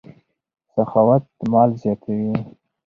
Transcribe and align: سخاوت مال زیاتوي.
سخاوت 0.73 1.23
مال 1.51 1.69
زیاتوي. 1.81 2.31